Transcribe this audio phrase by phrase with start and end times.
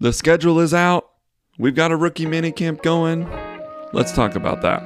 [0.00, 1.10] The schedule is out.
[1.58, 3.28] We've got a rookie minicamp going.
[3.92, 4.80] Let's talk about that.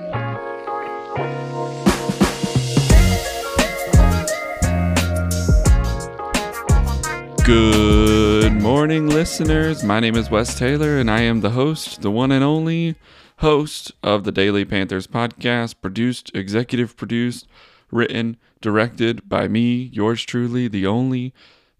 [7.44, 9.84] Good morning, listeners.
[9.84, 12.96] My name is Wes Taylor, and I am the host, the one and only
[13.40, 17.46] host of the Daily Panthers podcast, produced, executive produced,
[17.90, 21.34] written, directed by me, yours truly, the only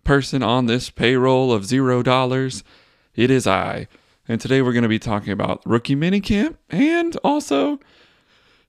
[0.05, 2.62] person on this payroll of zero dollars.
[3.15, 3.89] It is I.
[4.27, 7.79] And today we're going to be talking about rookie minicamp and also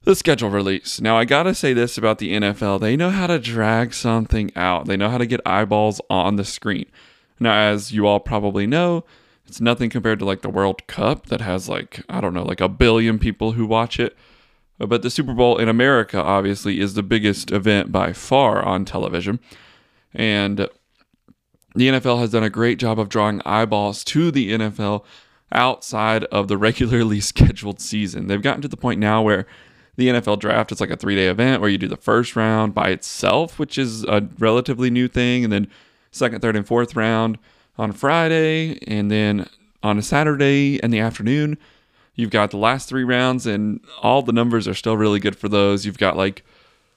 [0.03, 0.99] the schedule release.
[0.99, 4.51] Now, I got to say this about the NFL they know how to drag something
[4.55, 6.87] out, they know how to get eyeballs on the screen.
[7.39, 9.05] Now, as you all probably know,
[9.47, 12.61] it's nothing compared to like the World Cup that has like, I don't know, like
[12.61, 14.17] a billion people who watch it.
[14.77, 19.39] But the Super Bowl in America, obviously, is the biggest event by far on television.
[20.13, 20.67] And
[21.75, 25.03] the NFL has done a great job of drawing eyeballs to the NFL
[25.51, 28.27] outside of the regularly scheduled season.
[28.27, 29.45] They've gotten to the point now where
[29.95, 32.73] the NFL draft is like a three day event where you do the first round
[32.73, 35.67] by itself, which is a relatively new thing, and then
[36.11, 37.37] second, third, and fourth round
[37.77, 39.47] on Friday, and then
[39.81, 41.57] on a Saturday in the afternoon.
[42.15, 45.49] You've got the last three rounds, and all the numbers are still really good for
[45.49, 45.85] those.
[45.85, 46.43] You've got like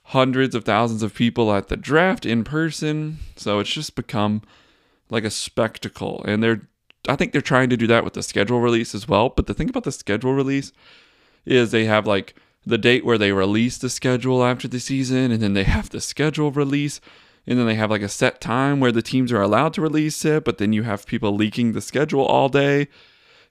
[0.05, 3.19] hundreds of thousands of people at the draft in person.
[3.34, 4.42] So it's just become
[5.11, 6.25] like a spectacle.
[6.27, 6.69] And they're,
[7.09, 9.29] I think they're trying to do that with the schedule release as well.
[9.31, 10.73] But the thing about the schedule release
[11.45, 15.41] is they have like the date where they release the schedule after the season, and
[15.41, 17.01] then they have the schedule release.
[17.47, 20.25] And then they have like a set time where the teams are allowed to release
[20.25, 22.89] it, but then you have people leaking the schedule all day.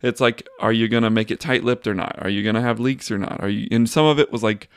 [0.02, 2.18] It's like, are you gonna make it tight lipped or not?
[2.22, 3.42] Are you gonna have leaks or not?
[3.42, 4.68] Are you and some of it was like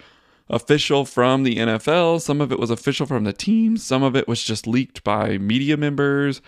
[0.49, 4.27] official from the NFL, some of it was official from the teams, some of it
[4.27, 6.41] was just leaked by media members.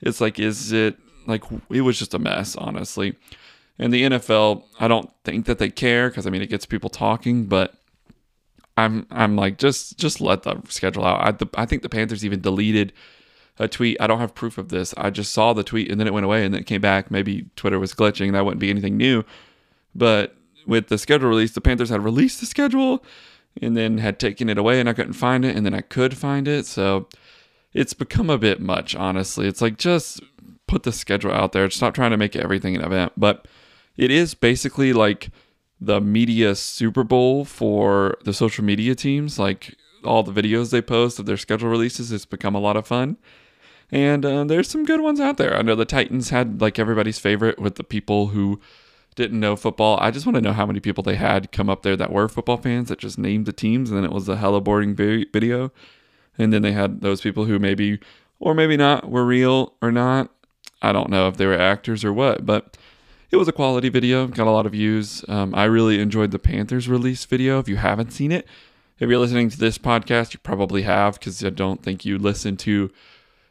[0.00, 0.96] It's like, is it
[1.28, 3.14] like it was just a mess, honestly.
[3.78, 6.90] And the NFL, I don't think that they care because I mean it gets people
[6.90, 7.74] talking, but
[8.76, 11.24] I'm I'm like just just let the schedule out.
[11.24, 12.92] I, the, I think the Panthers even deleted
[13.58, 14.00] a tweet.
[14.00, 14.94] I don't have proof of this.
[14.96, 17.10] I just saw the tweet and then it went away and then it came back.
[17.10, 18.32] Maybe Twitter was glitching.
[18.32, 19.24] That wouldn't be anything new.
[19.94, 20.36] But
[20.66, 23.04] with the schedule release, the Panthers had released the schedule
[23.60, 26.16] and then had taken it away and I couldn't find it and then I could
[26.16, 26.66] find it.
[26.66, 27.08] So
[27.72, 29.46] it's become a bit much, honestly.
[29.46, 30.20] It's like just
[30.66, 31.68] put the schedule out there.
[31.70, 33.12] Stop trying to make everything an event.
[33.16, 33.46] But
[33.96, 35.30] it is basically like
[35.80, 39.38] the media Super Bowl for the social media teams.
[39.38, 39.74] Like
[40.04, 43.16] all the videos they post of their schedule releases, it's become a lot of fun.
[43.90, 45.56] And uh, there's some good ones out there.
[45.56, 48.60] I know the Titans had like everybody's favorite with the people who
[49.14, 49.98] didn't know football.
[50.00, 52.28] I just want to know how many people they had come up there that were
[52.28, 55.72] football fans that just named the teams, and then it was a hella boring video.
[56.38, 57.98] And then they had those people who maybe,
[58.38, 60.30] or maybe not, were real or not.
[60.80, 62.76] I don't know if they were actors or what, but
[63.30, 65.24] it was a quality video, got a lot of views.
[65.28, 67.58] Um, I really enjoyed the Panthers release video.
[67.58, 68.46] If you haven't seen it,
[68.98, 72.56] if you're listening to this podcast, you probably have because I don't think you listen
[72.58, 72.90] to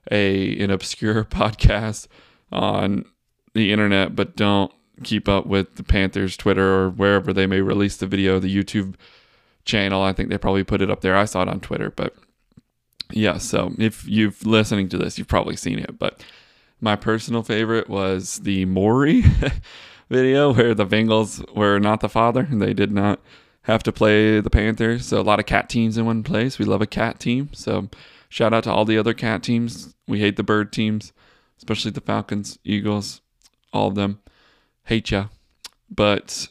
[0.09, 2.07] a an obscure podcast
[2.51, 3.05] on
[3.53, 4.71] the internet, but don't
[5.03, 8.95] keep up with the Panthers Twitter or wherever they may release the video, the YouTube
[9.63, 10.01] channel.
[10.01, 11.15] I think they probably put it up there.
[11.15, 12.15] I saw it on Twitter, but
[13.11, 13.37] yeah.
[13.37, 16.23] So if you've listening to this, you've probably seen it, but
[16.81, 19.23] my personal favorite was the Maury
[20.09, 23.19] video where the Bengals were not the father and they did not
[23.63, 25.05] have to play the Panthers.
[25.07, 26.57] So a lot of cat teams in one place.
[26.57, 27.49] We love a cat team.
[27.53, 27.89] So
[28.29, 29.93] shout out to all the other cat teams.
[30.07, 31.11] We hate the bird teams,
[31.57, 33.21] especially the Falcons, Eagles,
[33.73, 34.19] all of them.
[34.85, 35.27] Hate ya.
[35.89, 36.47] But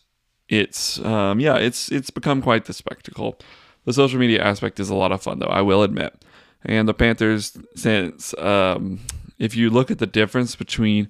[0.49, 3.39] it's um, yeah, it's it's become quite the spectacle.
[3.85, 6.23] The social media aspect is a lot of fun though, I will admit.
[6.67, 9.01] And the Panthers since um,
[9.39, 11.09] if you look at the difference between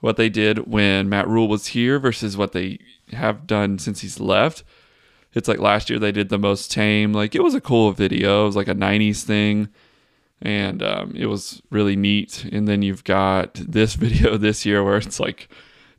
[0.00, 2.78] what they did when Matt Rhule was here versus what they
[3.12, 4.64] have done since he's left,
[5.34, 7.12] it's like last year they did the most tame.
[7.12, 8.44] Like it was a cool video.
[8.44, 9.68] It was like a '90s thing,
[10.40, 12.44] and um, it was really neat.
[12.50, 15.48] And then you've got this video this year where it's like,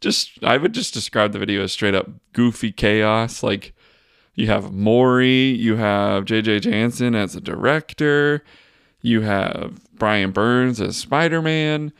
[0.01, 3.43] just I would just describe the video as straight up goofy chaos.
[3.43, 3.73] Like
[4.33, 8.43] you have Maury, you have JJ Jansen as a director,
[9.05, 11.93] you have Brian Burns as Spider Man,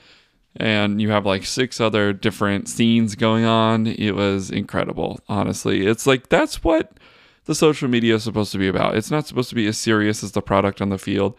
[0.56, 3.88] and you have like six other different scenes going on.
[3.88, 5.86] It was incredible, honestly.
[5.86, 6.98] It's like that's what
[7.46, 8.96] the social media is supposed to be about.
[8.96, 11.38] It's not supposed to be as serious as the product on the field.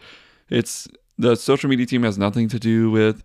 [0.49, 0.87] It's
[1.17, 3.23] the social media team has nothing to do with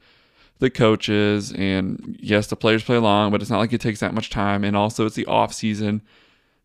[0.58, 4.14] the coaches and yes the players play along but it's not like it takes that
[4.14, 6.00] much time and also it's the off season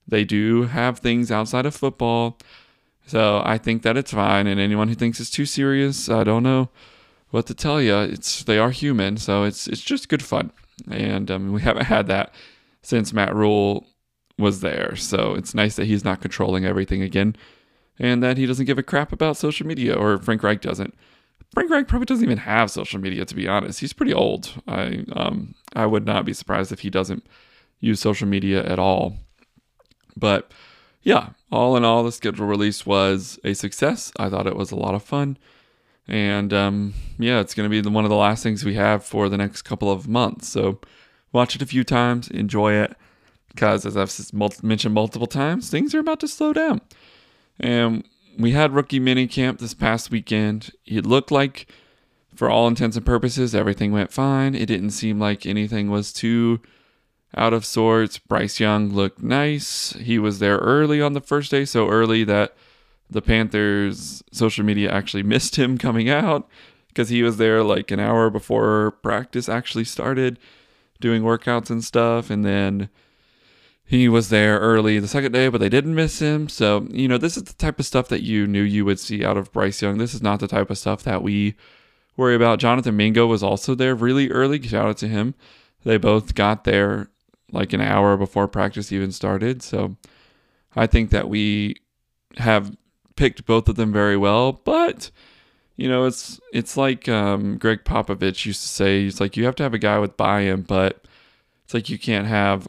[0.07, 2.38] they do have things outside of football
[3.07, 4.45] so I think that it's fine.
[4.45, 6.69] And anyone who thinks it's too serious, I don't know
[7.31, 7.98] what to tell you.
[7.98, 10.51] It's they are human, so it's it's just good fun.
[10.92, 12.33] And um, we haven't had that
[12.81, 13.88] since Matt Rhule
[14.38, 14.95] was there.
[14.95, 17.36] So it's nice that he's not controlling everything again
[17.98, 20.94] and that he doesn't give a crap about social media, or Frank Reich doesn't.
[21.54, 23.80] Frank Reich probably doesn't even have social media, to be honest.
[23.80, 24.62] He's pretty old.
[24.68, 27.25] I um I would not be surprised if he doesn't
[27.80, 29.15] use social media at all.
[30.15, 30.51] But
[31.07, 34.12] yeah, all in all, the schedule release was a success.
[34.19, 35.38] I thought it was a lot of fun.
[36.06, 39.06] And um, yeah, it's going to be the, one of the last things we have
[39.06, 40.50] for the next couple of months.
[40.50, 40.81] So
[41.31, 42.94] watch it a few times, enjoy it,
[43.48, 44.12] because as I've
[44.62, 46.81] mentioned multiple times, things are about to slow down.
[47.57, 48.04] And
[48.38, 50.71] we had rookie mini camp this past weekend.
[50.86, 51.71] It looked like,
[52.36, 54.56] for all intents and purposes, everything went fine.
[54.56, 56.59] It didn't seem like anything was too
[57.35, 58.18] out of sorts.
[58.18, 59.94] Bryce Young looked nice.
[59.94, 62.56] He was there early on the first day, so early that
[63.09, 66.47] the Panthers social media actually missed him coming out
[66.88, 70.39] because he was there like an hour before practice actually started
[71.00, 72.29] doing workouts and stuff.
[72.29, 72.89] And then
[73.85, 76.50] he was there early the second day, but they didn't miss him.
[76.50, 79.23] So, you know, this is the type of stuff that you knew you would see
[79.23, 79.97] out of Bryce Young.
[79.97, 81.56] This is not the type of stuff that we
[82.18, 82.59] worry about.
[82.59, 84.62] Jonathan Mingo was also there really early.
[84.62, 85.35] Shout out to him.
[85.83, 87.09] They both got there
[87.51, 89.61] like an hour before practice even started.
[89.61, 89.95] So
[90.75, 91.75] I think that we
[92.38, 92.75] have
[93.15, 95.11] picked both of them very well, but
[95.75, 99.03] you know, it's it's like um, Gregg Popovich used to say.
[99.03, 101.05] He's like, you have to have a guy with buy-in, but
[101.63, 102.67] it's like you can't have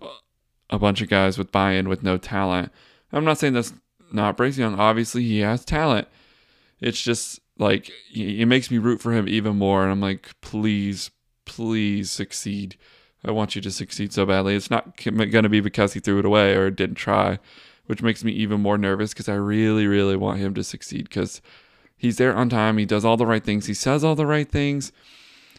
[0.70, 2.70] a bunch of guys with buy-in with no talent.
[3.10, 3.72] I'm not saying that's
[4.12, 4.78] not Bryce Young.
[4.78, 6.06] Obviously, he has talent.
[6.80, 11.10] It's just like it makes me root for him even more, and I'm like, please,
[11.46, 12.76] please succeed.
[13.24, 14.54] I want you to succeed so badly.
[14.54, 17.38] It's not going to be because he threw it away or didn't try,
[17.86, 21.42] which makes me even more nervous because I really, really want him to succeed because
[21.96, 22.78] he's there on time.
[22.78, 23.66] He does all the right things.
[23.66, 24.92] He says all the right things.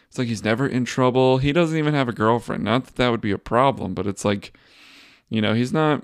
[0.08, 1.38] It's like he's never in trouble.
[1.38, 2.64] He doesn't even have a girlfriend.
[2.64, 4.52] Not that that would be a problem, but it's like
[5.28, 6.02] you know, he's not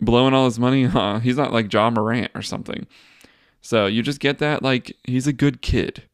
[0.00, 0.86] blowing all his money.
[0.94, 2.86] Uh, he's not like Ja Morant or something.
[3.60, 6.04] So you just get that like he's a good kid.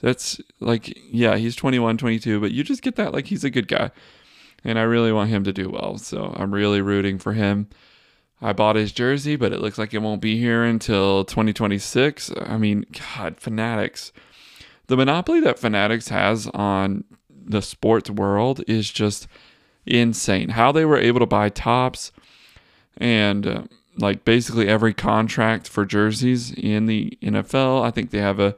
[0.00, 3.68] That's like yeah, he's 21, 22, but you just get that like he's a good
[3.68, 3.90] guy.
[4.64, 5.98] And I really want him to do well.
[5.98, 7.68] So I'm really rooting for him.
[8.40, 12.32] I bought his jersey, but it looks like it won't be here until 2026.
[12.40, 14.12] I mean, God, Fanatics.
[14.86, 19.26] The monopoly that Fanatics has on the sports world is just
[19.86, 20.50] insane.
[20.50, 22.12] How they were able to buy Topps
[22.96, 23.62] and uh,
[23.96, 27.82] like basically every contract for jerseys in the NFL.
[27.82, 28.56] I think they have a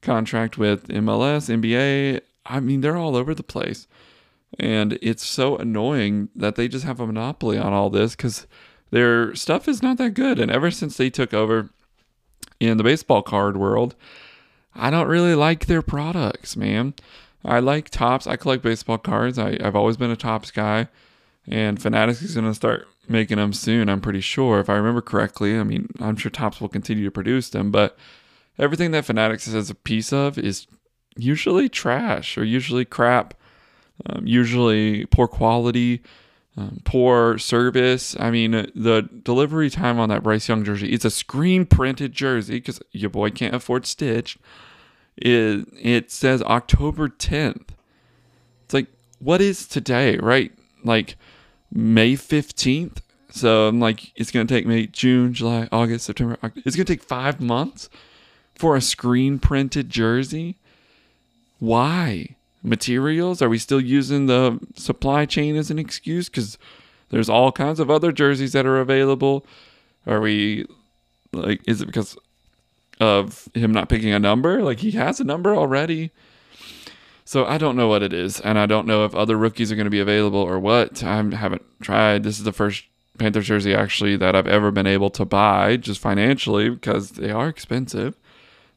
[0.00, 2.20] contract with MLS, NBA.
[2.46, 3.86] I mean, they're all over the place.
[4.58, 8.46] And it's so annoying that they just have a monopoly on all this because
[8.90, 10.38] their stuff is not that good.
[10.38, 11.70] And ever since they took over
[12.60, 13.94] in the baseball card world,
[14.74, 16.94] I don't really like their products, man.
[17.44, 18.26] I like Topps.
[18.26, 19.38] I collect baseball cards.
[19.38, 20.88] I, I've always been a Topps guy,
[21.46, 23.88] and Fanatics is going to start making them soon.
[23.88, 25.58] I'm pretty sure, if I remember correctly.
[25.58, 27.96] I mean, I'm sure Topps will continue to produce them, but
[28.58, 30.66] everything that Fanatics has a piece of is
[31.16, 33.34] usually trash or usually crap,
[34.06, 36.02] um, usually poor quality.
[36.56, 38.16] Um, poor service.
[38.18, 42.54] I mean, the delivery time on that Bryce Young jersey, it's a screen printed jersey
[42.54, 44.36] because your boy can't afford Stitch
[45.20, 47.70] it, it says October 10th.
[48.64, 48.86] It's like,
[49.18, 50.52] what is today, right?
[50.84, 51.16] Like
[51.72, 52.98] May 15th.
[53.30, 56.38] So I'm like, it's going to take me June, July, August, September.
[56.64, 57.90] It's going to take five months
[58.54, 60.56] for a screen printed jersey.
[61.58, 62.36] Why?
[62.62, 63.40] Materials?
[63.40, 66.28] Are we still using the supply chain as an excuse?
[66.28, 66.58] Because
[67.10, 69.46] there's all kinds of other jerseys that are available.
[70.06, 70.66] Are we
[71.32, 72.16] like, is it because
[73.00, 74.62] of him not picking a number.
[74.62, 76.10] Like he has a number already.
[77.24, 79.76] So I don't know what it is, and I don't know if other rookies are
[79.76, 81.02] going to be available or what.
[81.04, 82.22] I haven't tried.
[82.22, 82.84] This is the first
[83.18, 87.48] Panthers jersey actually that I've ever been able to buy just financially because they are
[87.48, 88.16] expensive.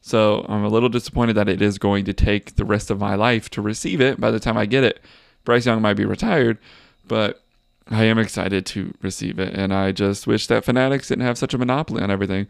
[0.02, 3.14] So I'm a little disappointed that it is going to take the rest of my
[3.14, 4.20] life to receive it.
[4.20, 5.00] By the time I get it,
[5.44, 6.58] Bryce Young might be retired,
[7.06, 7.42] but
[7.88, 11.54] I am excited to receive it, and I just wish that Fanatics didn't have such
[11.54, 12.46] a monopoly on everything.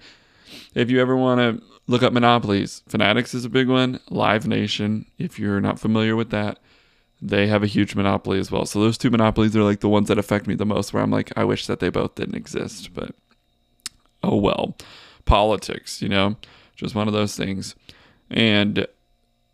[0.75, 4.01] If you ever want to look up monopolies, Fanatics is a big one.
[4.11, 6.59] Live Nation, if you're not familiar with that,
[7.21, 8.67] they have a huge monopoly as well.
[8.67, 11.11] So those two monopolies are like the ones that affect me the most, where I'm
[11.11, 13.15] like, I wish that they both didn't exist, but
[14.23, 14.77] oh well.
[15.25, 16.37] Politics, you know,
[16.76, 17.75] just one of those things.
[18.31, 18.87] And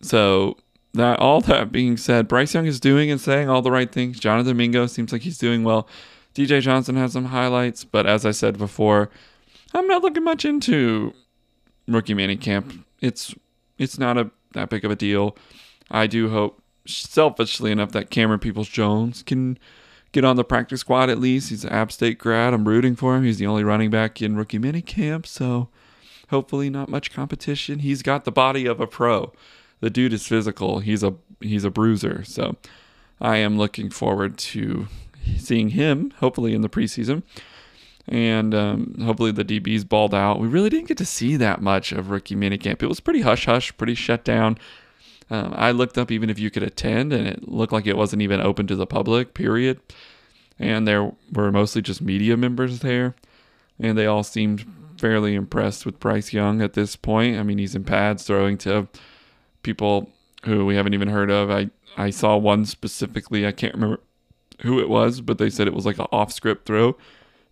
[0.00, 0.56] so
[0.94, 4.18] that all that being said, Bryce Young is doing and saying all the right things.
[4.18, 5.88] Jonathan Mingo seems like he's doing well.
[6.34, 9.10] DJ Johnson has some highlights, but as I said before,
[9.74, 11.12] I'm not looking much into
[11.86, 12.84] rookie camp.
[13.00, 13.34] It's
[13.78, 15.36] it's not a that big of a deal.
[15.90, 19.58] I do hope selfishly enough that Cameron Peoples Jones can
[20.12, 21.50] get on the practice squad at least.
[21.50, 22.54] He's an App State grad.
[22.54, 23.24] I'm rooting for him.
[23.24, 25.68] He's the only running back in rookie minicamp, so
[26.28, 27.80] hopefully not much competition.
[27.80, 29.32] He's got the body of a pro.
[29.80, 30.80] The dude is physical.
[30.80, 32.24] He's a he's a bruiser.
[32.24, 32.56] So
[33.20, 34.88] I am looking forward to
[35.36, 37.22] seeing him hopefully in the preseason.
[38.06, 40.40] And um, hopefully the DBs balled out.
[40.40, 42.82] We really didn't get to see that much of rookie minicamp.
[42.82, 44.58] It was pretty hush hush, pretty shut down.
[45.30, 48.22] Um, I looked up even if you could attend, and it looked like it wasn't
[48.22, 49.78] even open to the public, period.
[50.58, 53.14] And there were mostly just media members there,
[53.78, 54.64] and they all seemed
[54.98, 57.38] fairly impressed with Bryce Young at this point.
[57.38, 58.88] I mean, he's in pads throwing to
[59.62, 60.10] people
[60.44, 61.50] who we haven't even heard of.
[61.50, 64.00] I, I saw one specifically, I can't remember
[64.62, 66.96] who it was, but they said it was like an off script throw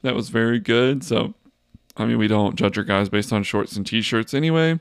[0.03, 1.05] that was very good.
[1.05, 1.35] So,
[1.97, 4.81] I mean, we don't judge our guys based on shorts and t shirts anyway.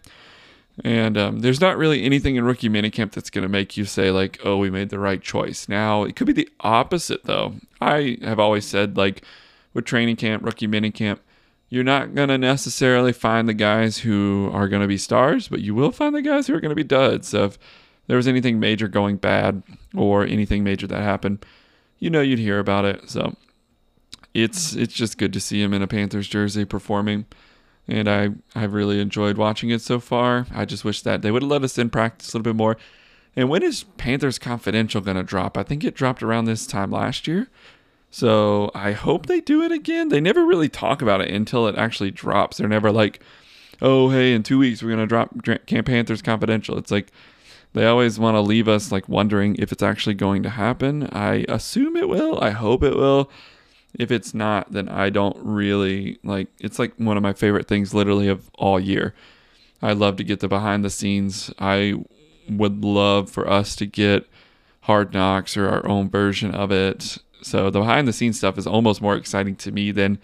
[0.84, 4.12] And um, there's not really anything in rookie minicamp that's going to make you say,
[4.12, 5.70] like, oh, we made the right choice.
[5.70, 7.56] Now, it could be the opposite, though.
[7.80, 9.24] I have always said, like,
[9.74, 11.20] with training camp, rookie minicamp,
[11.75, 15.60] you're not going to necessarily find the guys who are going to be stars, but
[15.60, 17.27] you will find the guys who are going to be duds.
[17.27, 17.60] So if
[18.08, 19.62] there was anything major going bad
[19.94, 21.46] or anything major that happened,
[22.00, 23.10] you know you'd hear about it.
[23.10, 23.36] So
[24.34, 27.25] it's it's just good to see him in a Panthers jersey performing
[27.89, 30.48] and I I've really enjoyed watching it so far.
[30.53, 32.77] I just wish that they would have let us in practice a little bit more.
[33.36, 35.58] And when is Panthers Confidential going to drop?
[35.58, 37.50] I think it dropped around this time last year.
[38.16, 40.08] So I hope they do it again.
[40.08, 42.56] They never really talk about it until it actually drops.
[42.56, 43.20] They're never like,
[43.82, 46.78] oh, hey, in two weeks we're going to drop Camp Panthers Confidential.
[46.78, 47.12] It's like
[47.74, 51.10] they always want to leave us like wondering if it's actually going to happen.
[51.12, 52.42] I assume it will.
[52.42, 53.30] I hope it will
[53.94, 57.94] if it's not, then I don't really like it's like one of my favorite things
[57.94, 59.14] literally of all year.
[59.82, 61.54] I love to get the behind the scenes.
[61.60, 61.96] I
[62.48, 64.26] would love for us to get
[64.84, 67.18] Hard Knocks or our own version of it.
[67.46, 70.18] So the behind the scenes stuff is almost more exciting to me than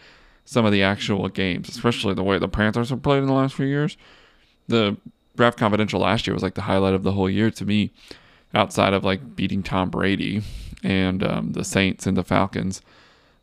[0.43, 3.53] some of the actual games, especially the way the Panthers have played in the last
[3.53, 3.95] few years.
[4.67, 4.97] The
[5.37, 7.91] Draft Confidential last year was like the highlight of the whole year to me,
[8.55, 10.41] outside of like beating Tom Brady
[10.83, 12.81] and um, the Saints and the Falcons.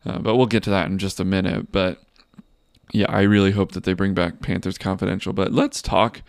[0.05, 1.71] Uh, but we'll get to that in just a minute.
[1.71, 2.01] But
[2.91, 5.31] yeah, I really hope that they bring back Panthers Confidential.
[5.31, 6.21] But let's talk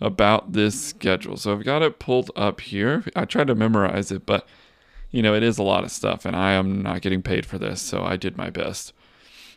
[0.00, 1.36] about this schedule.
[1.36, 3.04] So I've got it pulled up here.
[3.16, 4.46] I tried to memorize it, but
[5.12, 7.58] you know, it is a lot of stuff, and I am not getting paid for
[7.58, 8.92] this, so I did my best.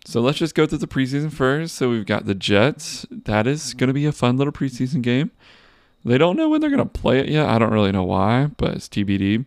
[0.05, 1.75] So let's just go through the preseason first.
[1.75, 3.07] So we've got the Jets.
[3.09, 5.31] That is going to be a fun little preseason game.
[6.03, 7.49] They don't know when they're going to play it yet.
[7.49, 9.45] I don't really know why, but it's TBD.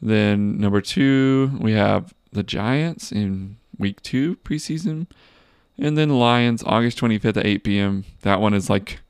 [0.00, 5.08] Then number two, we have the Giants in week two preseason.
[5.78, 8.04] And then Lions August 25th at 8 p.m.
[8.20, 9.00] That one is like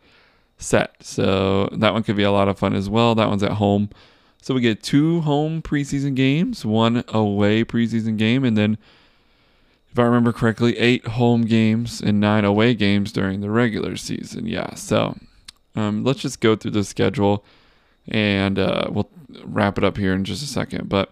[0.56, 0.94] set.
[1.02, 3.14] So that one could be a lot of fun as well.
[3.14, 3.90] That one's at home.
[4.42, 8.76] So we get two home preseason games, one away preseason game, and then,
[9.90, 14.46] if I remember correctly, eight home games and nine away games during the regular season.
[14.46, 14.74] Yeah.
[14.74, 15.16] So
[15.74, 17.44] um, let's just go through the schedule
[18.08, 19.10] and uh, we'll
[19.44, 20.88] wrap it up here in just a second.
[20.88, 21.10] But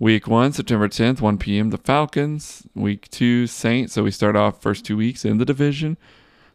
[0.00, 2.62] Week one, September 10th, 1 p.m., the Falcons.
[2.72, 3.94] Week two, Saints.
[3.94, 5.96] So we start off first two weeks in the division.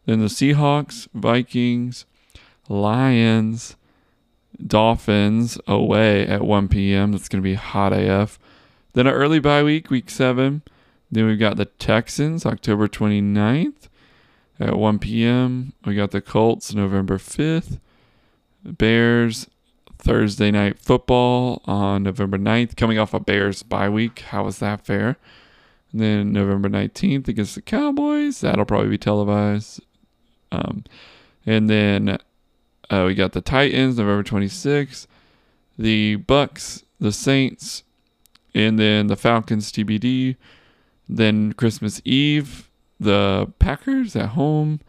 [0.05, 2.05] Then the Seahawks, Vikings,
[2.69, 3.75] Lions,
[4.65, 7.11] Dolphins away at 1 p.m.
[7.11, 8.39] That's going to be hot AF.
[8.93, 10.61] Then an early bye week, week seven.
[11.11, 13.89] Then we've got the Texans, October 29th
[14.59, 15.73] at 1 p.m.
[15.85, 17.79] We got the Colts, November 5th.
[18.63, 19.47] Bears,
[19.97, 24.19] Thursday night football on November 9th, coming off a Bears bye week.
[24.19, 25.17] How is that fair?
[25.91, 28.41] And then November 19th against the Cowboys.
[28.41, 29.81] That'll probably be televised.
[30.51, 30.83] Um,
[31.45, 32.17] and then
[32.93, 35.07] uh, we got the Titans November 26th,
[35.79, 37.83] the Bucs, the Saints,
[38.53, 40.35] and then the Falcons TBD.
[41.09, 42.69] Then Christmas Eve,
[42.99, 44.79] the Packers at home.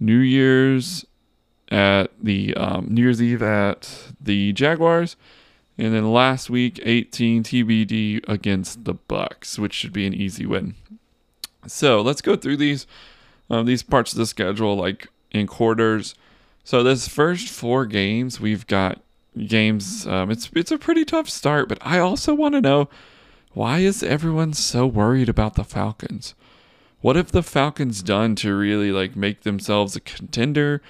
[0.00, 1.04] New Year's
[1.70, 5.16] at the um, New Year's Eve at the Jaguars,
[5.76, 10.74] and then last week 18 TBD against the Bucs, which should be an easy win.
[11.66, 12.86] So let's go through these
[13.50, 16.16] um, these parts of the schedule like in quarters.
[16.68, 19.00] So this first four games we've got
[19.46, 20.06] games.
[20.06, 22.90] Um, it's it's a pretty tough start, but I also want to know
[23.54, 26.34] why is everyone so worried about the Falcons?
[27.00, 30.82] What have the Falcons done to really like make themselves a contender?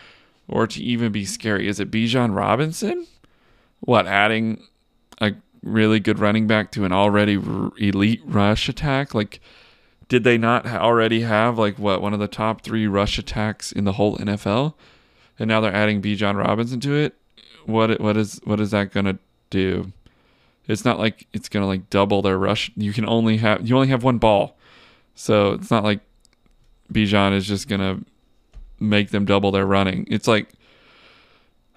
[0.49, 1.69] or to even be scary?
[1.69, 3.07] Is it Bijan Robinson?
[3.79, 4.65] What, adding
[5.21, 9.15] a really good running back to an already r- elite rush attack?
[9.15, 9.41] Like,
[10.09, 13.85] did they not already have, like, what, one of the top three rush attacks in
[13.85, 14.75] the whole NFL?
[15.39, 17.15] And now they're adding Bijan Robinson to it?
[17.67, 19.19] What, what is what is that to
[19.51, 19.93] do?
[20.69, 22.71] It's not like it's gonna like double their rush.
[22.77, 24.57] You can only have you only have one ball,
[25.15, 26.01] so it's not like
[26.93, 28.01] Bijan is just gonna
[28.79, 30.07] make them double their running.
[30.11, 30.51] It's like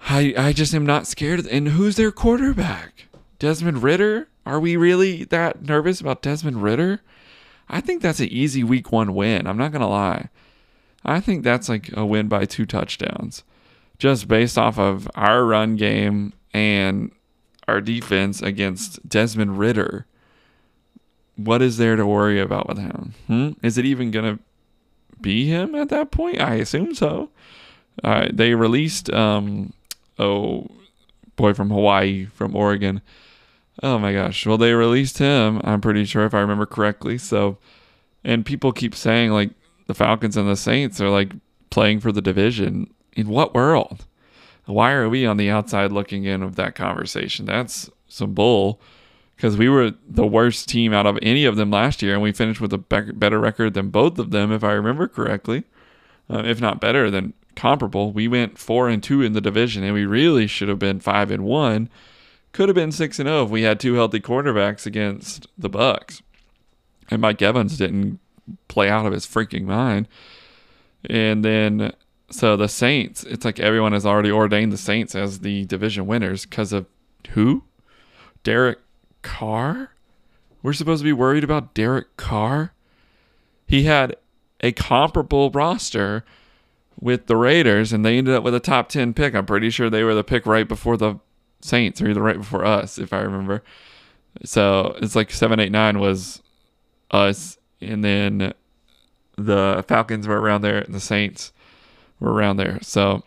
[0.08, 1.46] I I just am not scared.
[1.46, 3.06] And who's their quarterback?
[3.38, 4.28] Desmond Ridder?
[4.44, 7.00] Are we really that nervous about Desmond Ridder?
[7.68, 9.46] I think that's an easy week one win.
[9.46, 10.28] I'm not gonna lie.
[11.04, 13.42] I think that's like a win by two touchdowns.
[14.02, 17.12] Just based off of our run game and
[17.68, 20.06] our defense against Desmond Ridder.
[21.36, 23.14] What is there to worry about with him?
[23.28, 23.50] Hmm?
[23.62, 24.40] Is it even gonna
[25.20, 26.40] be him at that point?
[26.40, 27.30] I assume so.
[28.02, 29.72] Uh, they released um
[30.18, 30.66] oh
[31.36, 33.02] boy from Hawaii from Oregon.
[33.84, 34.44] Oh my gosh.
[34.44, 35.60] Well, they released him.
[35.62, 37.18] I'm pretty sure if I remember correctly.
[37.18, 37.56] So,
[38.24, 39.50] and people keep saying like
[39.86, 41.30] the Falcons and the Saints are like
[41.70, 42.92] playing for the division.
[43.14, 44.06] In what world?
[44.64, 47.46] Why are we on the outside looking in of that conversation?
[47.46, 48.80] That's some bull
[49.36, 52.32] because we were the worst team out of any of them last year, and we
[52.32, 55.64] finished with a better record than both of them, if I remember correctly.
[56.30, 58.12] Uh, if not better than comparable.
[58.12, 61.30] We went four and two in the division, and we really should have been five
[61.30, 61.88] and one.
[62.52, 65.70] Could have been six and zero oh if we had two healthy quarterbacks against the
[65.70, 66.22] Bucs,
[67.10, 68.20] and Mike Evans didn't
[68.68, 70.06] play out of his freaking mind.
[71.04, 71.92] And then
[72.32, 76.44] so the Saints, it's like everyone has already ordained the Saints as the division winners
[76.44, 76.86] because of
[77.30, 77.64] who?
[78.42, 78.78] Derek
[79.22, 79.90] Carr?
[80.62, 82.72] We're supposed to be worried about Derek Carr?
[83.66, 84.16] He had
[84.60, 86.24] a comparable roster
[87.00, 89.34] with the Raiders and they ended up with a top 10 pick.
[89.34, 91.16] I'm pretty sure they were the pick right before the
[91.60, 93.62] Saints or either right before us, if I remember.
[94.44, 96.42] So it's like 789 was
[97.10, 98.54] us and then
[99.36, 101.52] the Falcons were around there, and the Saints
[102.22, 102.78] were around there.
[102.82, 103.22] So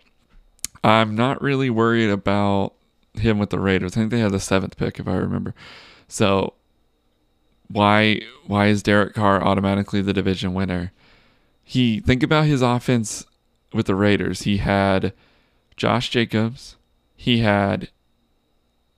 [0.83, 2.73] I'm not really worried about
[3.13, 3.93] him with the Raiders.
[3.93, 5.53] I think they had the seventh pick, if I remember.
[6.07, 6.53] So
[7.67, 10.91] why why is Derek Carr automatically the division winner?
[11.63, 13.25] He think about his offense
[13.73, 14.43] with the Raiders.
[14.43, 15.13] He had
[15.75, 16.75] Josh Jacobs.
[17.15, 17.89] He had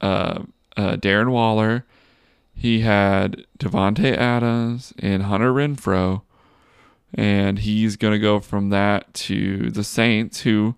[0.02, 0.44] uh,
[0.76, 1.86] uh, Darren Waller.
[2.54, 6.24] He had Davante Adams and Hunter Renfrow,
[7.14, 10.76] and he's going to go from that to the Saints, who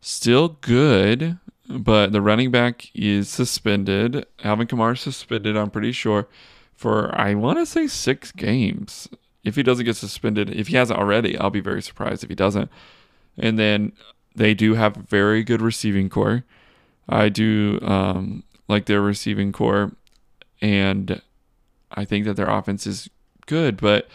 [0.00, 4.26] still good, but the running back is suspended.
[4.42, 6.28] Alvin Kamara suspended, I'm pretty sure,
[6.74, 9.08] for I want to say six games.
[9.44, 12.36] If he doesn't get suspended, if he hasn't already, I'll be very surprised if he
[12.36, 12.70] doesn't.
[13.36, 13.92] And then
[14.34, 16.44] they do have very good receiving corps.
[17.08, 19.92] I do um, like their receiving corps
[20.60, 21.20] and
[21.90, 23.10] I think that their offense is
[23.46, 24.08] good, but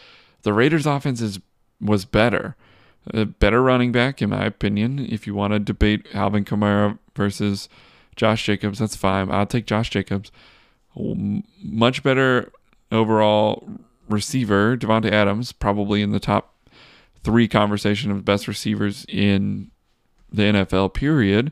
[0.47, 1.41] the Raiders' offense is
[1.81, 2.55] was better,
[3.13, 4.97] a better running back in my opinion.
[4.97, 7.67] If you want to debate Alvin Kamara versus
[8.15, 9.29] Josh Jacobs, that's fine.
[9.29, 10.31] I'll take Josh Jacobs.
[10.95, 12.49] Much better
[12.93, 13.69] overall
[14.07, 16.55] receiver, Davante Adams, probably in the top
[17.25, 19.69] three conversation of best receivers in
[20.31, 20.93] the NFL.
[20.93, 21.51] Period.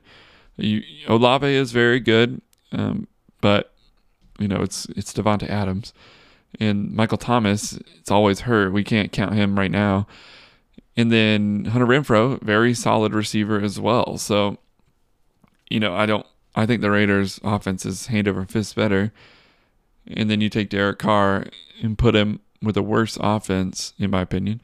[0.56, 3.10] You, Olave is very good, um,
[3.42, 3.74] but
[4.40, 5.92] you know, it's it's Davante Adams
[6.60, 7.80] and Michael Thomas.
[7.98, 8.74] It's always hurt.
[8.74, 10.08] We can't count him right now.
[10.98, 14.18] And then Hunter Renfrow, very solid receiver as well.
[14.18, 14.58] So,
[15.70, 16.26] you know, I don't.
[16.56, 19.12] I think the Raiders' offense is hand over fist better.
[20.08, 21.48] And then you take Derek Carr
[21.82, 24.62] and put him with a worse offense, in my opinion,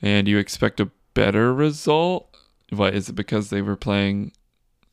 [0.00, 2.34] and you expect a better result.
[2.70, 4.32] What is it because they were playing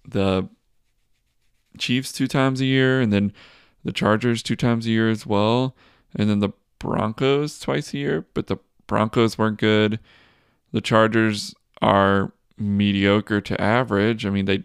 [0.07, 0.49] the
[1.77, 3.33] Chiefs two times a year and then
[3.83, 5.75] the Chargers two times a year as well,
[6.15, 6.49] and then the
[6.79, 9.99] Broncos twice a year, but the Broncos weren't good.
[10.71, 14.25] The Chargers are mediocre to average.
[14.25, 14.63] I mean, they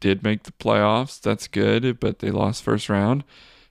[0.00, 1.20] did make the playoffs.
[1.20, 3.24] That's good, but they lost first round.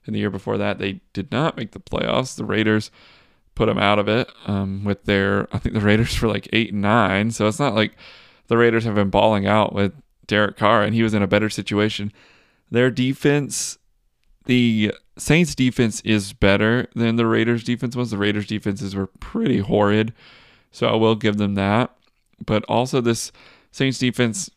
[0.06, 2.36] And the year before that, they did not make the playoffs.
[2.36, 2.90] The Raiders
[3.54, 6.72] put them out of it um, with their, I think the Raiders were like eight
[6.72, 7.30] and nine.
[7.30, 7.96] So it's not like
[8.48, 9.92] the Raiders have been balling out with
[10.26, 12.12] Derek Carr and he was in a better situation.
[12.70, 13.78] Their defense
[14.46, 18.10] the Saints defense is better than the Raiders defense was.
[18.10, 20.12] The Raiders defenses were pretty horrid.
[20.70, 21.94] So I will give them that.
[22.44, 23.30] But also this
[23.70, 24.50] Saints defense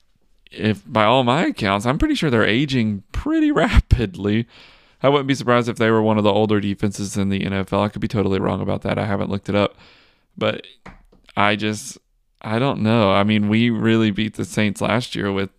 [0.51, 4.47] if by all my accounts, I'm pretty sure they're aging pretty rapidly.
[5.03, 7.83] I wouldn't be surprised if they were one of the older defenses in the NFL.
[7.85, 8.97] I could be totally wrong about that.
[8.97, 9.75] I haven't looked it up.
[10.35, 10.65] But
[11.35, 11.97] I just
[12.41, 13.11] I don't know.
[13.11, 15.49] I mean, we really beat the Saints last year with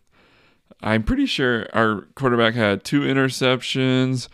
[0.83, 4.29] I'm pretty sure our quarterback had two interceptions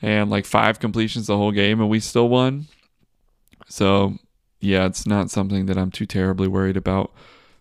[0.00, 2.66] and like five completions the whole game, and we still won.
[3.68, 4.14] So,
[4.60, 7.12] yeah, it's not something that I'm too terribly worried about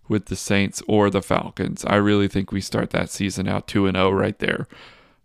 [0.08, 1.84] with the Saints or the Falcons.
[1.86, 4.67] I really think we start that season out 2 and 0 right there.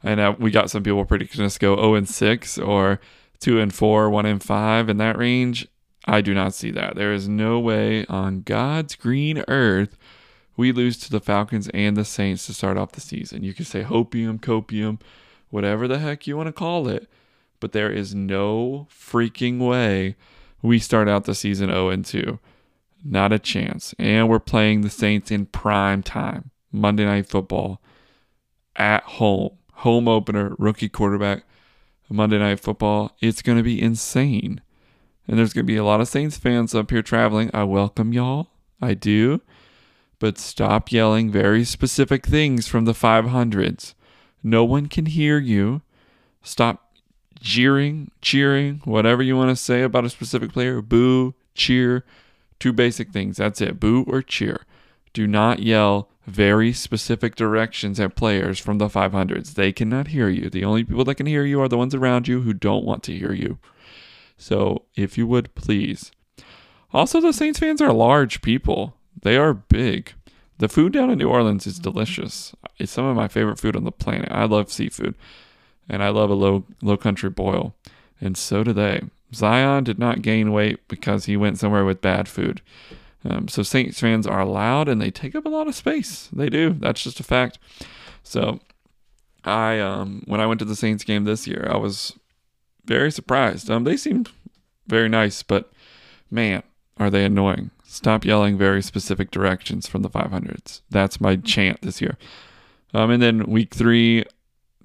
[0.03, 3.01] And uh, we got some people predicting us go 0 and 6 or
[3.41, 5.69] 2 and 4, 1 and 5 in that range.
[6.05, 6.97] I do not see that.
[6.97, 9.97] There is no way on God's green earth
[10.57, 13.43] we lose to the Falcons and the Saints to start off the season.
[13.43, 15.01] You can say hopium, copium,
[15.53, 17.07] whatever the heck you want to call it,
[17.61, 20.17] but there is no freaking way
[20.63, 22.39] we start out the season 0 and 2.
[23.05, 23.95] Not a chance.
[23.99, 27.83] And we're playing the Saints in prime time, Monday Night Football,
[28.77, 31.45] at home, home opener, rookie quarterback,
[32.09, 33.15] Monday Night Football.
[33.21, 34.63] It's going to be insane.
[35.29, 37.51] And there's going to be a lot of Saints fans up here traveling.
[37.53, 38.49] I welcome y'all.
[38.81, 39.43] I do.
[40.19, 43.95] But stop yelling very specific things from the 500s.
[44.43, 45.83] No one can hear you.
[46.43, 46.93] Stop
[47.41, 50.81] jeering, cheering, whatever you want to say about a specific player.
[50.81, 52.05] Boo, cheer.
[52.59, 53.37] Two basic things.
[53.37, 53.81] That's it.
[53.81, 54.65] Boo or cheer.
[55.13, 59.55] Do not yell very specific directions at players from the 500s.
[59.55, 60.49] They cannot hear you.
[60.49, 63.03] The only people that can hear you are the ones around you who don't want
[63.05, 63.59] to hear you.
[64.37, 66.13] So, if you would please.
[66.93, 70.13] Also, the Saints fans are large people, they are big.
[70.59, 72.55] The food down in New Orleans is delicious.
[72.79, 74.29] It's some of my favorite food on the planet.
[74.31, 75.15] I love seafood
[75.89, 77.75] and I love a low low country boil.
[78.21, 79.03] And so do they.
[79.35, 82.61] Zion did not gain weight because he went somewhere with bad food.
[83.25, 86.29] Um, so Saints fans are loud and they take up a lot of space.
[86.33, 86.75] They do.
[86.75, 87.59] That's just a fact.
[88.23, 88.61] So
[89.45, 92.19] I um, when I went to the Saints game this year, I was
[92.85, 93.71] very surprised.
[93.71, 94.31] Um, they seemed
[94.87, 95.73] very nice, but
[96.31, 96.63] man,
[96.99, 97.71] are they annoying.
[97.93, 100.81] Stop yelling very specific directions from the 500s.
[100.91, 102.17] That's my chant this year.
[102.95, 104.25] Um, and then week three,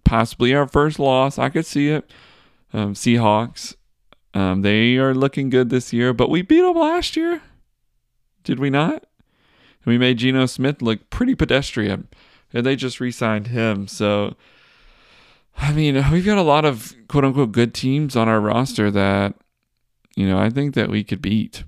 [0.03, 1.39] possibly our first loss.
[1.39, 2.09] I could see it.
[2.73, 3.75] Um, Seahawks.
[4.33, 7.41] Um, they are looking good this year, but we beat them last year.
[8.43, 9.05] Did we not?
[9.85, 12.09] We made Geno Smith look pretty pedestrian,
[12.53, 13.87] and they just re signed him.
[13.87, 14.35] So
[15.57, 19.35] I mean, we've got a lot of quote unquote good teams on our roster that,
[20.15, 21.63] you know, I think that we could beat.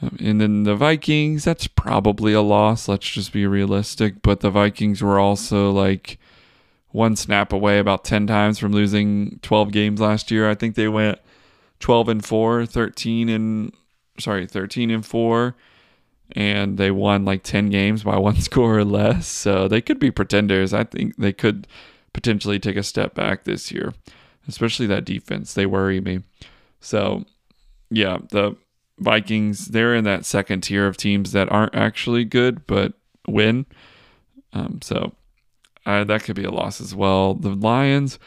[0.00, 2.88] And then the Vikings, that's probably a loss.
[2.88, 4.22] Let's just be realistic.
[4.22, 6.18] But the Vikings were also like
[6.90, 10.48] one snap away about 10 times from losing 12 games last year.
[10.48, 11.18] I think they went
[11.80, 13.72] 12 and 4, 13 and,
[14.18, 15.54] sorry, 13 and 4.
[16.32, 19.26] And they won like 10 games by one score or less.
[19.26, 20.74] So they could be pretenders.
[20.74, 21.66] I think they could
[22.12, 23.94] potentially take a step back this year,
[24.48, 25.54] especially that defense.
[25.54, 26.20] They worry me.
[26.80, 27.24] So,
[27.90, 28.56] yeah, the
[28.98, 32.94] Vikings, they're in that second tier of teams that aren't actually good but
[33.26, 33.66] win.
[34.52, 35.12] Um, so,
[35.84, 37.34] uh, that could be a loss as well.
[37.34, 38.18] The Lions,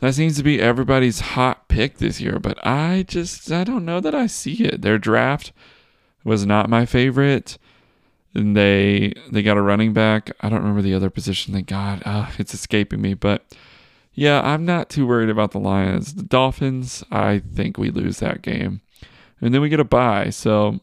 [0.00, 4.00] that seems to be everybody's hot pick this year, but I just, I don't know
[4.00, 4.82] that I see it.
[4.82, 5.52] Their draft
[6.24, 7.58] was not my favorite
[8.34, 10.30] and they they got a running back.
[10.40, 12.06] I don't remember the other position they got.
[12.06, 13.44] Uh, it's escaping me, but
[14.14, 16.14] yeah, I'm not too worried about the Lions.
[16.14, 18.80] The Dolphins, I think we lose that game,
[19.40, 20.30] and then we get a bye.
[20.30, 20.80] So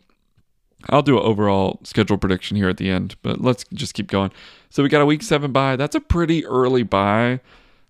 [0.89, 4.31] I'll do an overall schedule prediction here at the end, but let's just keep going.
[4.69, 5.75] So we got a week seven bye.
[5.75, 7.39] That's a pretty early bye.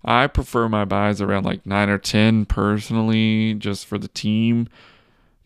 [0.04, 4.70] I prefer my byes around like nine or ten personally, just for the team.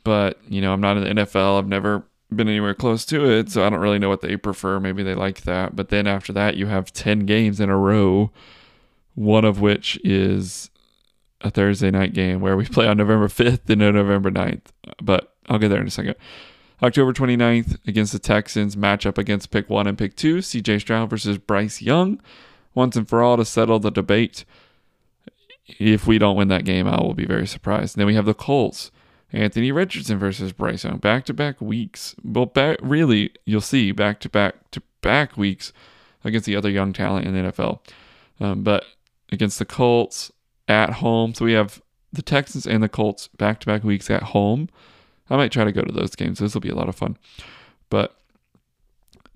[0.03, 1.57] But you know, I'm not in the NFL.
[1.57, 2.03] I've never
[2.33, 4.79] been anywhere close to it, so I don't really know what they prefer.
[4.79, 5.75] Maybe they like that.
[5.75, 8.31] But then after that, you have 10 games in a row,
[9.15, 10.69] one of which is
[11.41, 14.67] a Thursday night game where we play on November 5th and November 9th.
[15.01, 16.15] But I'll get there in a second.
[16.81, 21.37] October 29th against the Texans, matchup against pick one and pick two, CJ Stroud versus
[21.37, 22.21] Bryce Young.
[22.73, 24.45] Once and for all to settle the debate.
[25.77, 27.95] If we don't win that game, I will be very surprised.
[27.95, 28.91] And then we have the Colts
[29.31, 30.97] Anthony Richardson versus Bryce Young.
[30.97, 32.15] Back to back weeks.
[32.23, 35.73] Well, really, you'll see back to back to back weeks
[36.23, 37.79] against the other young talent in the NFL.
[38.39, 38.85] Um, but
[39.31, 40.31] against the Colts
[40.69, 41.33] at home.
[41.33, 41.81] So we have
[42.13, 44.69] the Texans and the Colts back to back weeks at home.
[45.29, 46.39] I might try to go to those games.
[46.39, 47.17] This will be a lot of fun.
[47.89, 48.15] But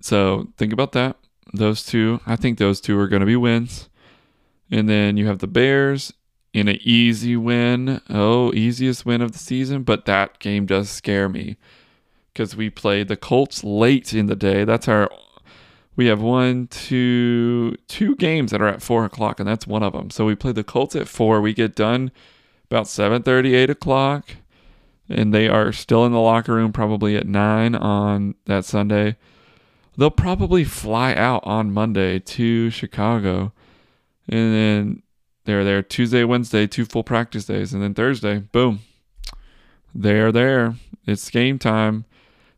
[0.00, 1.16] so think about that.
[1.52, 3.88] Those two, I think those two are going to be wins.
[4.70, 6.12] And then you have the Bears
[6.52, 8.00] in an easy win.
[8.08, 11.56] Oh, easiest win of the season, but that game does scare me
[12.32, 14.64] because we played the Colts late in the day.
[14.64, 15.10] That's our.
[15.96, 19.92] We have one, two, two games that are at four o'clock, and that's one of
[19.92, 20.10] them.
[20.10, 21.40] So we play the Colts at four.
[21.40, 22.10] We get done
[22.70, 24.36] about 7:30, 8 o'clock,
[25.08, 29.16] and they are still in the locker room probably at nine on that Sunday.
[29.96, 33.52] They'll probably fly out on Monday to Chicago,
[34.28, 35.02] and then
[35.44, 38.80] they're there Tuesday, Wednesday, two full practice days, and then Thursday, boom,
[39.94, 40.74] they're there.
[41.06, 42.06] It's game time.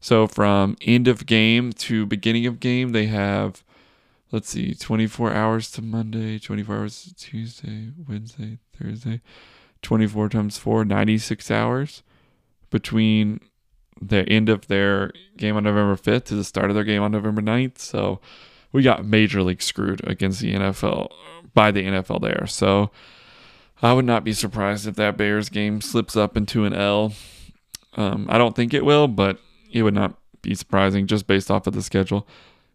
[0.00, 3.64] So from end of game to beginning of game, they have
[4.32, 9.20] let's see, 24 hours to Monday, 24 hours to Tuesday, Wednesday, Thursday,
[9.82, 12.02] 24 times 4, 96 hours
[12.70, 13.40] between
[14.00, 17.12] the end of their game on November 5th to the start of their game on
[17.12, 17.78] November 9th.
[17.78, 18.20] So
[18.72, 21.11] we got major league screwed against the NFL
[21.54, 22.46] by the NFL there.
[22.46, 22.90] So
[23.80, 27.12] I would not be surprised if that Bears game slips up into an L.
[27.94, 29.38] Um, I don't think it will, but
[29.72, 32.26] it would not be surprising just based off of the schedule.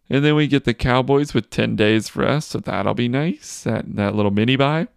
[0.09, 3.63] And then we get the Cowboys with 10 days rest, so that'll be nice.
[3.63, 4.87] That that little mini bye.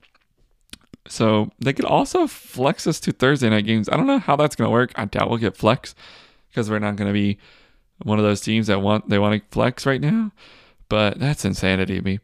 [1.07, 3.89] So they could also flex us to Thursday night games.
[3.89, 4.93] I don't know how that's to work.
[4.97, 5.95] I doubt we'll get flex
[6.51, 7.39] because we're not to be
[8.03, 10.33] one of those teams that want they want to flex right now.
[10.89, 12.21] But that's insanity to me.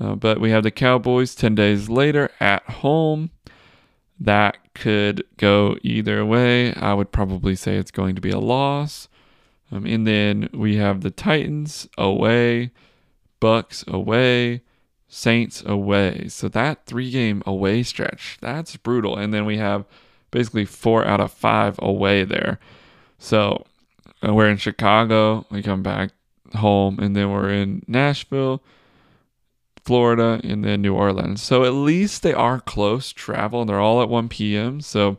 [0.00, 3.30] Uh, but we have the Cowboys 10 days later at home.
[4.20, 6.72] That could go either way.
[6.74, 9.08] I would probably say it's going to be a loss.
[9.70, 12.70] Um, and then we have the Titans away,
[13.40, 14.62] Bucs away,
[15.08, 16.28] Saints away.
[16.28, 19.16] So that three game away stretch, that's brutal.
[19.16, 19.86] And then we have
[20.30, 22.58] basically four out of five away there.
[23.18, 23.64] So
[24.26, 26.10] uh, we're in Chicago, we come back
[26.54, 28.62] home, and then we're in Nashville,
[29.88, 31.40] Florida, and then New Orleans.
[31.40, 34.82] So at least they are close travel and they're all at 1 p.m.
[34.82, 35.16] So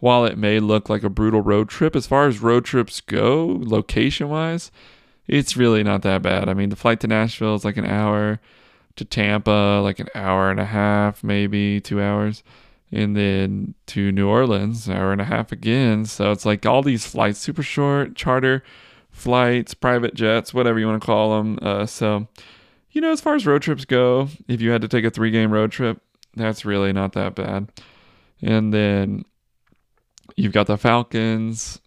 [0.00, 3.58] while it may look like a brutal road trip, as far as road trips go,
[3.62, 4.70] location wise,
[5.26, 6.50] it's really not that bad.
[6.50, 8.38] I mean, the flight to Nashville is like an hour,
[8.96, 12.42] to Tampa, like an hour and a half, maybe two hours,
[12.90, 16.04] and then to New Orleans, hour and a half again.
[16.04, 18.62] So it's like all these flights, super short, charter
[19.10, 21.58] flights, private jets, whatever you want to call them.
[21.62, 22.28] Uh, so,
[22.92, 25.30] you know, as far as road trips go, if you had to take a three
[25.30, 26.00] game road trip,
[26.34, 27.70] that's really not that bad.
[28.40, 29.24] And then
[30.36, 31.80] You've got the Falcons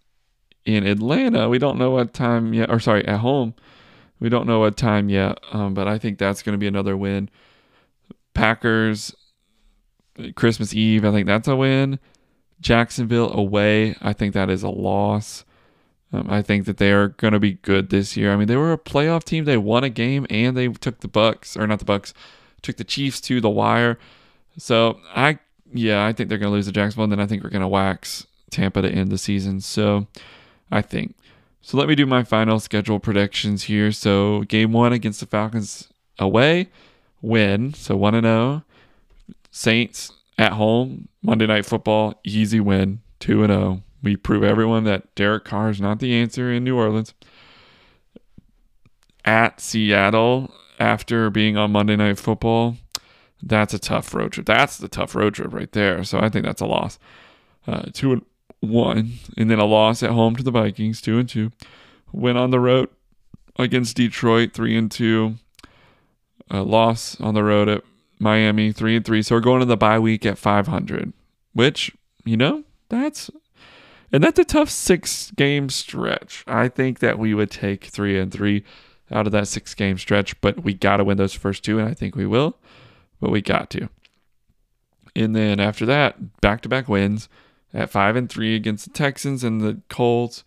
[0.64, 1.48] in Atlanta.
[1.48, 3.54] We don't know what time yet, or sorry, at home.
[4.20, 6.96] We don't know what time yet, um, but I think that's going to be another
[6.96, 7.28] win.
[8.34, 9.14] Packers,
[10.34, 11.98] Christmas Eve, I think that's a win.
[12.60, 15.44] Jacksonville away, I think that is a loss.
[16.12, 18.32] Um, I think that they are going to be good this year.
[18.32, 19.44] I mean, they were a playoff team.
[19.44, 22.12] They won a game and they took the Bucs, or not the Bucs,
[22.62, 23.98] took the Chiefs to the wire.
[24.56, 25.38] So I,
[25.72, 27.62] yeah, I think they're going to lose to Jacksonville, and then I think we're going
[27.62, 29.60] to wax Tampa to end the season.
[29.60, 30.06] So
[30.70, 31.16] I think.
[31.60, 33.90] So let me do my final schedule predictions here.
[33.90, 35.88] So game one against the Falcons
[36.18, 36.68] away,
[37.20, 37.74] win.
[37.74, 38.62] So 1 0.
[39.50, 43.82] Saints at home, Monday Night Football, easy win, 2 0.
[44.06, 47.12] We prove everyone that Derek Carr is not the answer in New Orleans.
[49.24, 52.76] At Seattle, after being on Monday Night Football,
[53.42, 54.46] that's a tough road trip.
[54.46, 56.04] That's the tough road trip right there.
[56.04, 57.00] So I think that's a loss.
[57.66, 58.24] Uh, two
[58.60, 61.50] one, and then a loss at home to the Vikings, two and two.
[62.12, 62.88] Went on the road
[63.58, 65.34] against Detroit, three and two.
[66.48, 67.82] A loss on the road at
[68.20, 69.22] Miami, three and three.
[69.22, 71.12] So we're going to the bye week at 500,
[71.54, 71.90] which
[72.24, 73.32] you know that's
[74.12, 76.44] and that's a tough six game stretch.
[76.46, 78.64] I think that we would take three and three
[79.10, 81.88] out of that six game stretch, but we got to win those first two, and
[81.88, 82.58] I think we will.
[83.20, 83.88] But we got to.
[85.14, 87.28] And then after that, back to back wins
[87.72, 90.44] at five and three against the Texans and the Colts.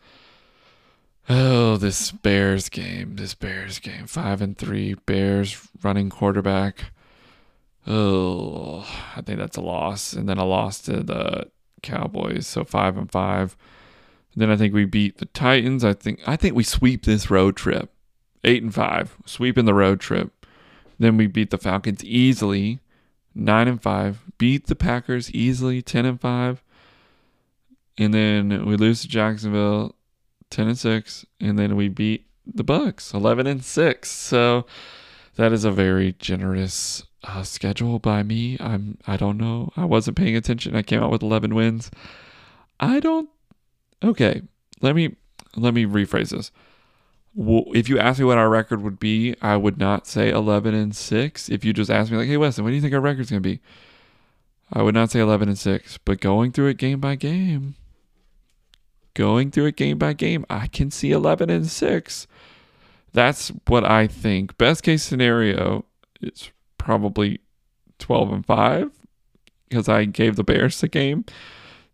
[1.28, 6.91] Oh, this Bears game, this Bears game, five and three, Bears running quarterback.
[7.86, 11.50] Oh, I think that's a loss, and then a loss to the
[11.82, 13.56] Cowboys, so five and five.
[14.36, 15.84] Then I think we beat the Titans.
[15.84, 17.92] I think I think we sweep this road trip,
[18.44, 20.46] eight and five, sweeping the road trip.
[20.98, 22.80] Then we beat the Falcons easily,
[23.34, 24.24] nine and five.
[24.38, 26.63] Beat the Packers easily, ten and five
[28.00, 29.94] and then we lose to Jacksonville,
[30.50, 34.10] ten and six, and then we beat the Bucs, eleven and six.
[34.10, 34.65] So
[35.36, 38.58] that is a very generous uh, schedule by me.
[38.60, 39.71] I'm I don't know.
[39.75, 40.75] I wasn't paying attention.
[40.75, 41.91] I came out with eleven wins.
[42.79, 43.29] I don't.
[44.03, 44.41] Okay,
[44.82, 45.15] let me
[45.55, 46.51] let me rephrase this.
[47.36, 50.95] If you ask me what our record would be, I would not say eleven and
[50.95, 51.49] six.
[51.49, 53.41] If you just ask me like, "Hey Weston, what do you think our record's gonna
[53.41, 53.60] be?"
[54.71, 55.97] I would not say eleven and six.
[55.97, 57.75] But going through it game by game,
[59.19, 62.27] going through it game by game, I can see 11 and 6.
[63.12, 64.58] That's what I think.
[64.58, 65.84] Best case scenario
[66.21, 67.39] is probably
[68.00, 68.92] 12 and 5
[69.70, 71.26] because I gave the Bears the game.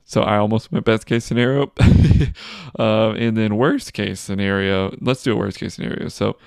[0.05, 1.73] So I almost went best case scenario.
[2.79, 6.07] uh, and then worst case scenario, let's do a worst case scenario.
[6.07, 6.37] So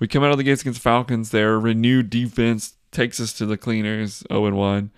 [0.00, 1.30] we come out of the gates against Falcons.
[1.30, 4.90] Their renewed defense takes us to the cleaners 0 and 1.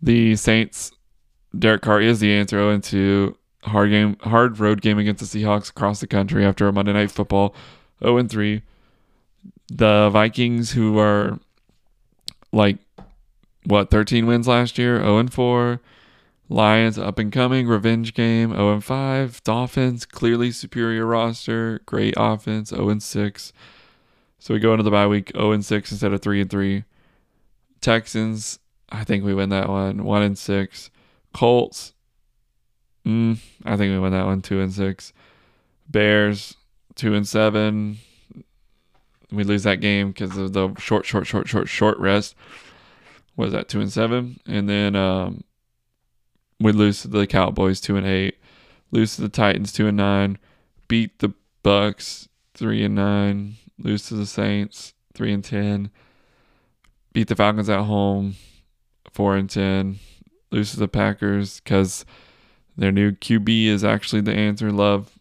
[0.00, 0.92] The Saints,
[1.58, 5.40] Derek Carr is the answer 0 and 2 hard game, hard road game against the
[5.40, 7.54] Seahawks across the country after a Monday Night Football
[8.02, 8.62] 0 and 3.
[9.68, 11.38] The Vikings, who are
[12.52, 12.78] like
[13.64, 15.80] what 13 wins last year, 0 and 4.
[16.48, 19.42] Lions up and coming, revenge game, 0 and 5.
[19.44, 23.52] Dolphins clearly superior roster, great offense, 0 and 6.
[24.40, 26.84] So we go into the bye week 0 and 6 instead of 3 and 3.
[27.80, 28.58] Texans,
[28.90, 30.90] I think we win that one, 1 and 6.
[31.32, 31.92] Colts,
[33.06, 35.12] mm, I think we win that one, 2 and 6.
[35.88, 36.56] Bears,
[36.96, 37.98] 2 and 7.
[39.32, 42.34] We lose that game because of the short, short, short, short, short rest.
[43.36, 45.44] Was that two and seven, and then um,
[46.58, 48.36] we lose to the Cowboys two and eight,
[48.90, 50.38] lose to the Titans two and nine,
[50.88, 51.32] beat the
[51.64, 55.90] Bucs three and nine, lose to the Saints three and ten,
[57.12, 58.34] beat the Falcons at home
[59.12, 59.98] four and ten,
[60.50, 62.04] lose to the Packers because
[62.76, 65.18] their new QB is actually the answer, Love,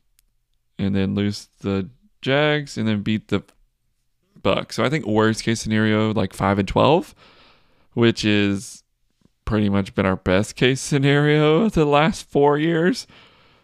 [0.77, 1.89] and then lose the
[2.21, 3.43] Jags, and then beat the
[4.41, 4.73] Bucs.
[4.73, 7.13] So I think worst case scenario like five and twelve
[7.93, 8.83] which is
[9.45, 13.07] pretty much been our best case scenario the last four years.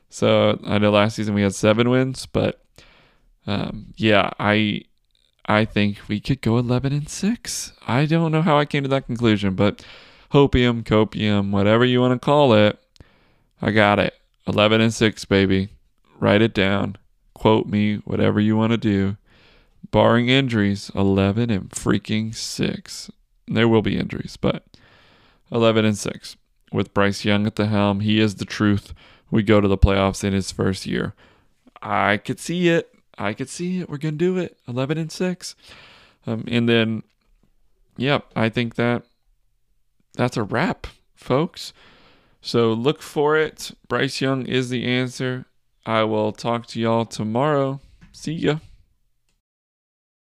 [0.10, 2.62] So I know last season we had seven wins, but
[3.48, 4.84] um, yeah, I
[5.46, 7.74] I think we could go eleven and six.
[7.88, 9.86] I don't know how I came to that conclusion, but
[10.32, 12.80] hopium, copium, whatever you want to call it,
[13.62, 14.14] I got it.
[14.48, 15.70] Eleven and six, baby.
[16.20, 16.98] Write it down.
[17.34, 19.18] Quote me, whatever you want to do.
[19.92, 23.10] Barring injuries, eleven and freaking six.
[23.48, 24.66] There will be injuries, but
[25.52, 26.38] 11 and 6
[26.72, 28.00] with Bryce Young at the helm.
[28.00, 28.94] He is the truth.
[29.32, 31.14] We go to the playoffs in his first year.
[31.82, 32.94] I could see it.
[33.18, 33.90] I could see it.
[33.90, 34.58] We're going to do it.
[34.68, 35.56] 11 and 6.
[36.28, 37.04] Um, and then,
[37.98, 39.04] yep, yeah, I think that
[40.14, 41.72] that's a wrap, folks.
[42.42, 43.72] So look for it.
[43.88, 45.46] Bryce Young is the answer.
[45.86, 47.80] I will talk to y'all tomorrow.
[48.12, 48.58] See ya.